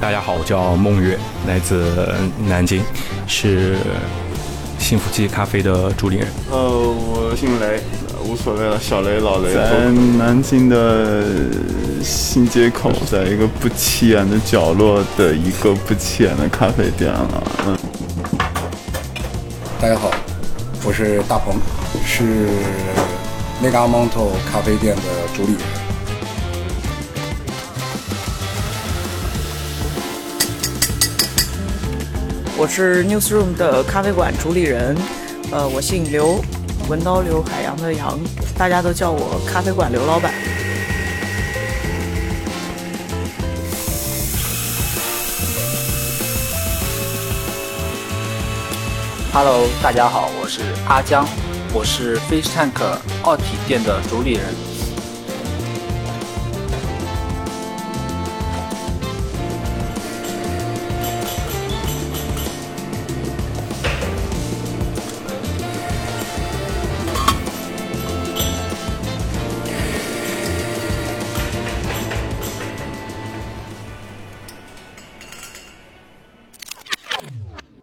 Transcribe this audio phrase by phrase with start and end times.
[0.00, 1.84] 大家好，我叫孟月，来自
[2.48, 2.82] 南京，
[3.26, 3.76] 是
[4.78, 6.26] 幸福记咖啡的主理人。
[6.50, 7.82] 呃，我姓雷，
[8.24, 9.52] 无所谓了，小雷、老雷。
[9.52, 11.22] 在南京的
[12.02, 17.42] 新街口，在一个不起眼的角落的一个不起眼的咖啡店了。
[17.66, 17.78] 嗯，
[19.78, 20.10] 大家好，
[20.82, 21.56] 我是大鹏，
[22.06, 22.48] 是
[23.62, 25.02] Mega Monto 咖啡店的
[25.36, 25.79] 主理人。
[32.60, 34.94] 我是 Newsroom 的咖啡馆主理人，
[35.50, 36.44] 呃，我姓刘，
[36.90, 38.20] 文刀刘，海洋的洋，
[38.54, 40.30] 大家都叫我咖啡馆刘老板。
[49.32, 51.26] Hello，大家好，我是阿江，
[51.72, 52.78] 我是 Fish Tank
[53.22, 54.69] 奥体店的主理人。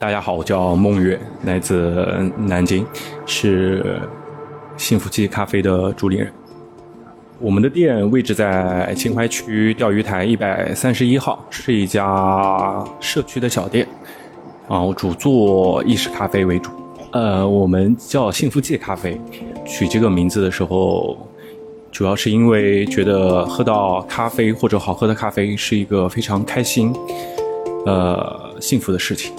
[0.07, 2.85] 大家好，我叫孟月，来自南京，
[3.25, 3.99] 是
[4.77, 6.31] 幸福记咖啡的主理人。
[7.41, 13.85] 我们的店位置在秦淮区钓鱼台一百三十一号，是一家社区的小店，
[14.69, 16.71] 啊，我主做意式咖啡为主。
[17.11, 19.19] 呃，我们叫幸福记咖啡，
[19.65, 21.17] 取这个名字的时候，
[21.91, 26.93] 主要是因为觉得喝到咖啡或者好喝的咖啡是一个非常开心、
[27.85, 29.33] 呃幸福的事情。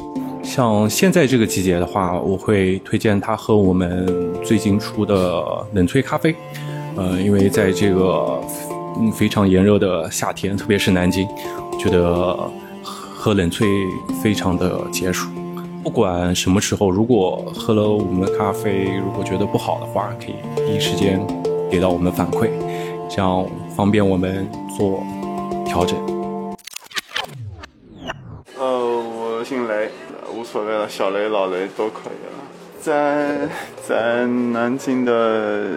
[0.49, 6.35] 像现在这个季节的话，我会推荐他喝我们最近出的冷萃咖啡。
[6.97, 8.41] 呃，因为在这个
[8.99, 11.29] 嗯非常炎热的夏天，特别是南京，
[11.79, 12.35] 觉得
[12.83, 13.67] 喝冷萃
[14.23, 15.29] 非常的解暑。
[15.85, 20.35] 不管什么时候，如果喝了我们的咖啡，如果觉得不好的话，可以
[20.67, 21.21] 第一时间
[21.71, 22.49] 给到我们反馈，
[23.07, 23.45] 这样
[23.77, 25.03] 方便我们做
[25.67, 25.99] 调整。
[28.59, 29.89] 呃，我姓雷，
[30.51, 32.41] 所谓了，小雷、老雷都可以了。
[32.81, 33.47] 在
[33.87, 35.69] 在南京的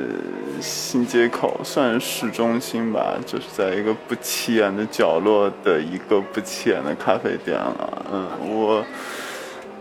[0.62, 8.06] 新街口，算市中心吧，就是在一个不起眼的角落的一个不起眼的咖啡店了。
[8.14, 8.86] 嗯，我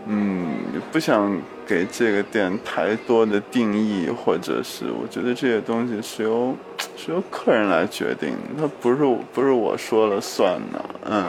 [0.07, 0.55] 嗯
[0.91, 6.53] 不想给这个店太多的定义，或者是我觉得这些东西是由
[6.97, 8.97] 是由客人来决定，它不是
[9.31, 10.83] 不是我说了算的。
[11.09, 11.27] 嗯。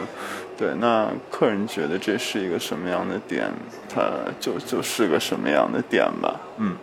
[0.56, 3.50] 对，那客人觉得这是一个什么样的点，
[3.88, 4.02] 它
[4.38, 6.40] 就就是个什么样的点吧。
[6.58, 6.76] 嗯，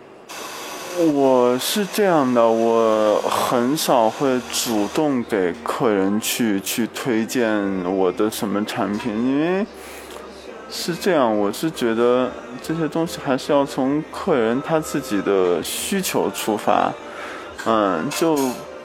[1.14, 7.48] 我是这样的，我很少会主动给客人去去推荐
[7.84, 9.64] 我的什么产品，因为
[10.68, 16.92] 是这样，我是觉得这些东西还是要从客人他自己的需求出发。
[17.64, 18.36] 嗯，就。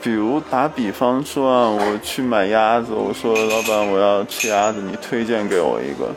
[0.06, 6.14] 比如打比方说啊，我去买鸭子，我说老板我要吃鸭子，你推荐给我一个，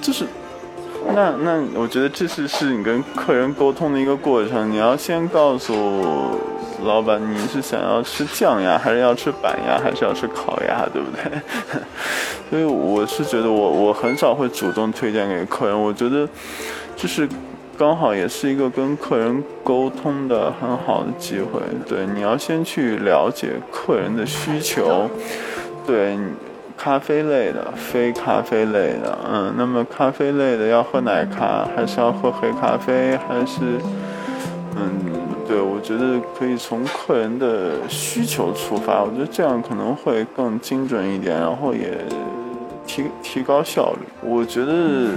[0.00, 0.24] 就是，
[1.14, 6.36] 那那我觉得这是是你跟客人沟通的一个过程，你要先告诉
[6.82, 11.40] 老板你是想要吃酱鸭，还是要吃板鸭，还是要吃烤鸭，对不对？
[12.50, 16.28] 所以我是觉得我我很少会主动推荐给客人，我觉得
[16.96, 17.28] 就是。
[17.78, 21.60] 刚好也是一个跟客人沟通的很好的机会。
[21.88, 25.08] 对，你要先去了解客人的需求。
[25.84, 26.16] 对，
[26.76, 33.60] 咖啡类的、非咖啡类的，嗯，那么咖啡类的要喝奶咖，还是要喝黑咖啡，还是，
[34.76, 34.88] 嗯，
[35.48, 41.98] 对，我觉得可以从客人的需求出发，我觉得这样可能会更精准一点，然后也
[42.86, 44.06] 提提高效率。
[44.22, 45.08] 我觉得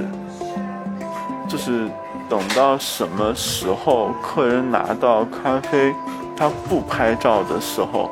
[1.48, 1.88] 就是。
[2.28, 5.94] 等到什么时候客人拿到咖啡，
[6.36, 8.10] 他不拍照的时候，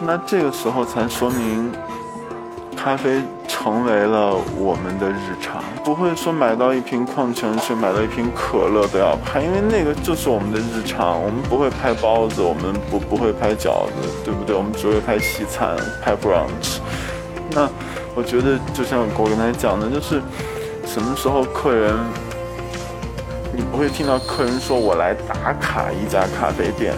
[0.00, 1.70] 那这个时候才说明
[2.74, 5.62] 咖啡成为了我们的日常。
[5.84, 11.22] 不会说买到一瓶矿泉水、买到一瓶可乐都要拍，因为那个就是我们的日常。
[11.22, 14.56] 我们不会拍包子，我们不不会拍饺子，对不对？
[14.56, 16.78] 我们只会拍西餐、拍 brunch。
[17.50, 17.68] 那
[18.14, 20.22] 我觉得就像我刚才讲的，就是
[20.86, 21.94] 什么时候客人。
[23.54, 26.94] 你不会听到客人说“我来打卡一家咖啡店”，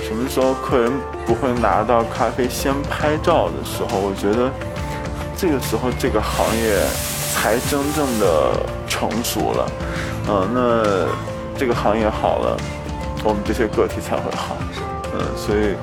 [0.00, 0.92] 什么时候客人
[1.26, 3.98] 不会拿到咖啡先拍照的时候？
[3.98, 4.48] 我觉得
[5.36, 6.78] 这个时候这个行业
[7.34, 8.52] 才真正的
[8.86, 9.70] 成熟了。
[10.28, 12.56] 嗯，那这个行业好了，
[13.24, 14.56] 我们这些个体才会好。
[15.12, 15.74] 嗯，所以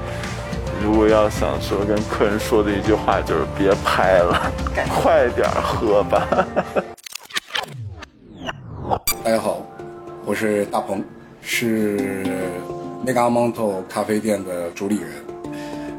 [0.81, 4.49] 如果要想说跟客人说的一句话，就是别拍了，
[4.87, 6.25] 快点喝吧。
[10.35, 11.01] 是大鹏，
[11.41, 11.97] 是
[13.05, 15.07] Mega Monto 咖啡店的主理人。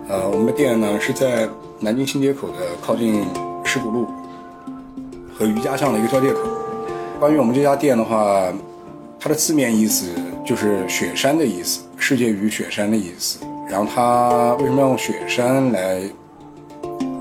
[0.08, 1.48] 呃，我们的店呢是在
[1.80, 3.24] 南京新街口的靠近
[3.64, 4.06] 石鼓路
[5.34, 6.40] 和瑜伽巷的一个交界口。
[7.18, 8.52] 关于我们这家店的话，
[9.18, 10.10] 它的字面意思
[10.44, 13.38] 就是雪山的意思，世界与雪山的意思。
[13.68, 16.00] 然后它为什么要用雪山来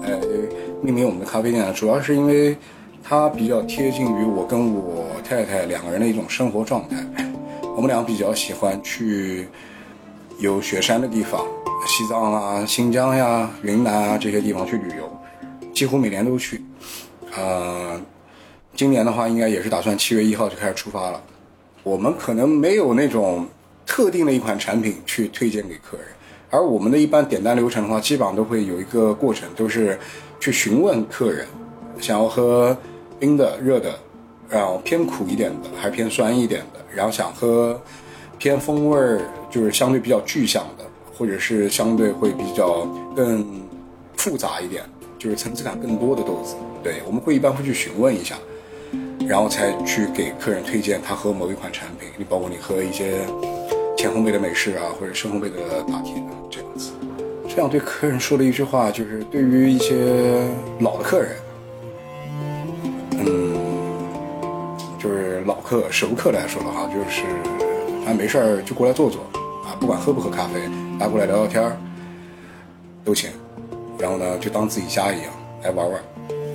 [0.04, 0.20] 来
[0.84, 1.74] 命名我们的咖啡店呢？
[1.74, 2.56] 主要是因为
[3.08, 6.98] 它比较贴近于我跟我太太两个人的一种生活状态。
[7.76, 9.48] 我们俩比较喜欢去
[10.40, 11.46] 有雪山的地方，
[11.86, 15.08] 西藏啊、新疆呀、云南啊这些地方去旅游，
[15.72, 16.66] 几乎每年都去。
[17.38, 18.02] 呃，
[18.74, 21.22] 今年的话，应该也是打算七月一号就开始出发了。
[21.84, 23.48] 我们可能没有那种
[23.86, 26.08] 特定的一款产品去推荐给客人，
[26.50, 30.00] 而我们的一般点单流程的话，基本上都会有一个过程，都是
[30.40, 31.46] 去询问客人
[32.00, 32.76] 想要喝
[33.20, 33.94] 冰的、热的，
[34.50, 37.80] 然后偏苦一点的还偏酸一点的，然后想喝
[38.38, 40.86] 偏风味儿就是相对比较具象的，
[41.18, 42.86] 或者是相对会比较
[43.16, 43.46] 更
[44.18, 44.84] 复杂一点，
[45.18, 46.56] 就是层次感更多的豆子。
[46.84, 48.36] 对，我们会一般会去询问一下。
[49.28, 53.26] 然后才去给客人推荐他喝某一款产品，你包括你喝一些
[53.98, 56.92] 浅烘焙的美式啊，或者深烘焙的拿铁啊，这样子。
[57.48, 60.48] 这样对客人说的一句话，就是对于一些
[60.82, 61.32] 老的客人，
[65.76, 67.24] 客、熟客来说的话，就是
[68.08, 69.22] 啊没事儿就过来坐坐
[69.66, 70.62] 啊，不管喝不喝咖啡，
[70.98, 71.76] 大家过来聊聊天儿，
[73.04, 73.30] 都行。
[74.00, 75.34] 然后呢，就当自己家一样
[75.64, 76.02] 来玩玩。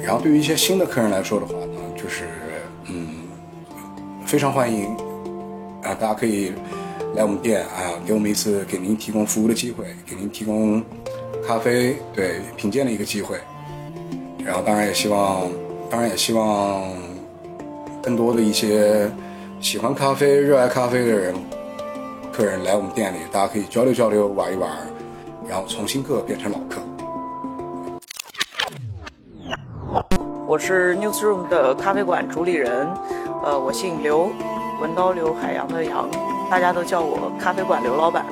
[0.02, 2.28] 然后对于一些新的客人来说的话呢，就是
[2.86, 3.28] 嗯，
[4.24, 4.86] 非常欢迎
[5.82, 6.52] 啊，大家可以
[7.14, 10.82] 来我们店啊，给我们一次给您提供服务的机会，给您提供
[11.46, 13.38] 咖啡对品鉴的一个机会。
[14.42, 15.46] 然后当然也希望，
[15.90, 16.90] 当然也希望
[18.02, 19.10] 更多的一些
[19.60, 21.34] 喜欢咖啡、热爱咖啡的人，
[22.32, 24.70] 客人来我们店里，大家可以交流交流、玩一玩，
[25.46, 26.80] 然后从新客变成老客。
[30.46, 32.88] 我是 Newsroom 的咖啡馆主理人，
[33.44, 34.30] 呃，我姓刘，
[34.80, 36.08] 文刀刘，海洋的洋，
[36.50, 38.24] 大家都叫我咖啡馆刘老板。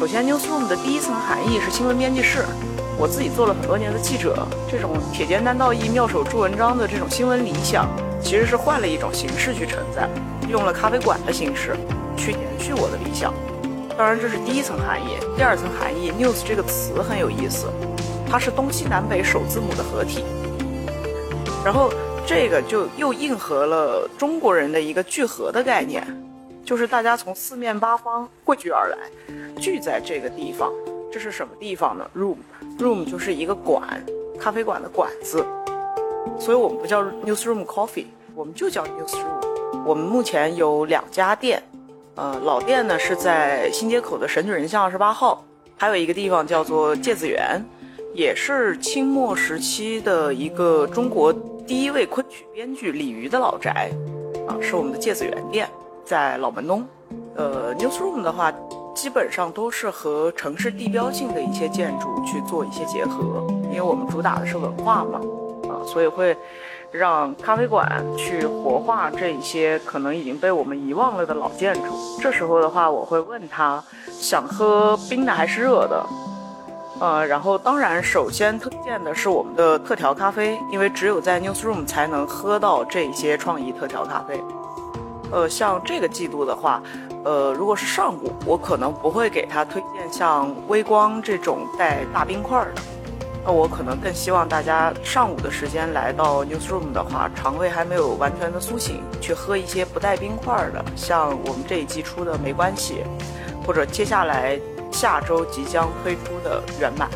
[0.00, 2.40] 首先，Newsroom 的第一层含义是新闻编辑室。
[2.98, 7.88] 我自己做了很多年的记者，这种铁肩担道义、妙手著文章的这种新闻理想，
[8.22, 10.08] 其实是换了一种形式去承载，
[10.48, 11.76] 用了咖啡馆的形式
[12.16, 13.34] 去延续我的理想。
[13.98, 15.18] 当然，这是第一层含义。
[15.36, 17.66] 第二层含义，news 这个词很有意思，
[18.26, 20.24] 它是东西南北首字母的合体。
[21.62, 21.92] 然后
[22.26, 26.02] 这个就又应和了中国人的一个聚合的概念，
[26.64, 28.96] 就是大家从四面八方汇聚而来，
[29.60, 30.72] 聚在这个地方。
[31.12, 34.02] 这是什么地方呢？Room，room 就是一个馆，
[34.40, 35.44] 咖啡馆的馆字。
[36.38, 39.84] 所以我们不叫 Newsroom Coffee，我们就叫 Newsroom。
[39.84, 41.62] 我们目前有两家店，
[42.14, 45.44] 呃，老店呢是在新街口的神女人巷二十八号，
[45.76, 47.60] 还有一个地方叫做芥子园，
[48.14, 51.34] 也是清末时期的一个中国。
[51.66, 53.90] 第一位昆曲编剧李渔的老宅，
[54.46, 55.68] 啊，是我们的芥子园店，
[56.04, 56.84] 在老门东。
[57.34, 58.52] 呃，Newsroom 的话，
[58.94, 65.20] 基本上都是和城市地标性的一些建筑去做一些结合，因为我们主打的是文化嘛，
[65.84, 66.36] 所以会
[66.90, 72.20] 让咖啡馆去活化这一些可能已经被我们遗忘了的老建筑。
[72.20, 76.06] 这时候的话，我会问他，想喝冰的还是热的？
[77.00, 84.40] 呃，然后当然，首先推荐的是我们的特调咖啡，因为只有在 Newsroom 才能喝到这些创意特调咖啡。
[85.32, 86.80] 呃，像这个季度的话，
[87.24, 92.82] 呃，如果是上午，我可能不会给他推荐像微光这种带大冰块的。
[93.44, 103.04] 那我可能更希望大家上午的时间来到 Newsroom 的话，肠胃还没有完全的苏醒，去喝一些不带冰块的，像我们这一季出的没关系，
[103.66, 104.60] 或者接下来。
[104.92, 107.08] 下周即将推出的圆满，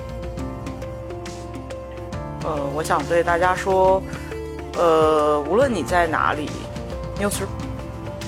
[2.42, 4.02] 呃，我想对大家说，
[4.78, 6.50] 呃，无论你在哪里
[7.20, 7.48] ，Newsroom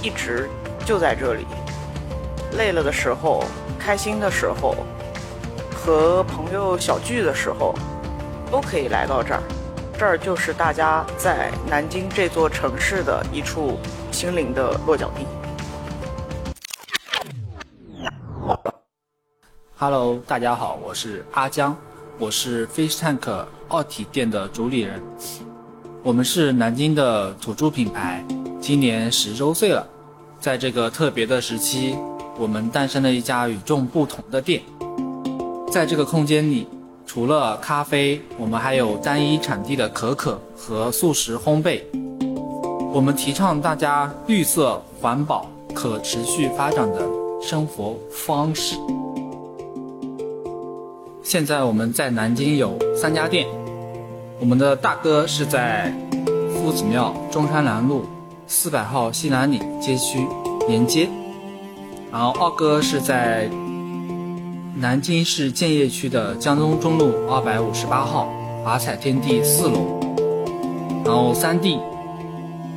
[0.03, 0.51] 一直
[0.85, 1.47] 就在这里。
[2.59, 3.43] 累了的时候，
[3.79, 4.75] 开心的时候，
[5.89, 7.75] 和朋友小聚的时候，
[8.53, 9.43] 都可以来到这儿。
[9.99, 13.79] 这儿就是大家在南京这座城市的一处
[14.13, 15.25] 心灵的落脚地。
[19.79, 21.75] Hello，大家好，我是阿江，
[22.19, 25.03] 我是 Fish Tank 奥体店的主理人。
[26.03, 28.23] 我们是南京的土著品牌，
[28.61, 29.89] 今年十周岁了。
[30.39, 31.97] 在这个特别的时期，
[32.37, 34.61] 我们诞生了一家与众不同的店。
[35.71, 36.67] 在这个空间里，
[37.07, 41.81] 除了咖啡，我们还有单一产地的可可和素食烘焙。
[42.93, 47.07] 我们提倡大家绿色、环保、可持续发展的
[47.43, 48.77] 生活方式。
[51.23, 53.47] 现在我们在南京有三家店，
[54.41, 55.93] 我们的大哥是在
[56.51, 58.07] 夫子庙中山南路
[58.47, 60.27] 四百号西南里街区
[60.67, 61.09] 连接，
[62.11, 63.51] 然后二哥是在
[64.81, 68.29] 南京市建邺区的江东中路二百五十八号
[68.65, 69.99] 华彩天地四楼，
[71.05, 71.81] 然后三 D，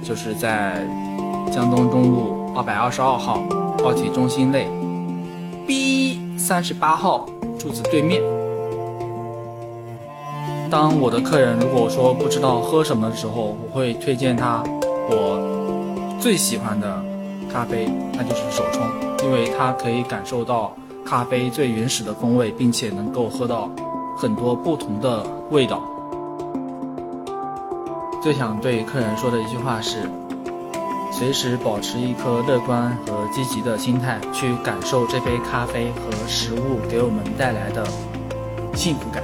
[0.03, 0.84] 就是在
[1.53, 3.43] 江东中路二百二十二号
[3.84, 4.67] 奥体中心内
[5.67, 7.27] B 三十八号
[7.60, 8.20] 柱子对面。
[10.72, 14.63] 当我的客人如果说不知道喝什么的时候，我会推荐他
[15.08, 17.00] 我最喜欢的
[17.53, 18.81] 咖啡，那就是手冲，
[19.24, 20.74] 因为它可以感受到
[21.05, 23.70] 咖啡最原始的风味，并且能够喝到
[24.17, 25.81] 很多不同的味道。
[28.22, 30.10] 最想对客人说的一句话是：
[31.12, 37.86] 随时保持一颗乐观和积极的心态，去感受这杯咖啡和食物给我们带来的
[38.74, 39.24] 幸福感。